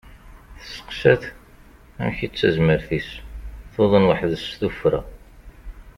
Testeqsa-t 0.59 1.23
amek 1.99 2.17
i 2.25 2.27
d 2.29 2.33
tazmert-is, 2.39 3.09
tuḍen 3.73 4.07
weḥdes 4.09 4.43
s 4.49 4.51
tuffra. 4.59 5.01